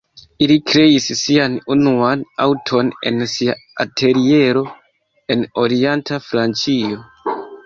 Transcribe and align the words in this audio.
Ili 0.43 0.53
kreis 0.69 1.09
sian 1.19 1.57
unuan 1.75 2.23
aŭton 2.45 2.89
en 3.11 3.21
sia 3.35 3.55
ateliero 3.85 4.65
en 5.37 5.45
orienta 5.67 6.21
Francio. 6.31 6.99